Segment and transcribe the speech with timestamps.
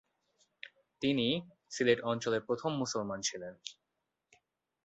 [1.01, 1.27] তিনি
[1.69, 3.53] সিলেট অঞ্চলের প্রথম মুসলমান ছিলেন।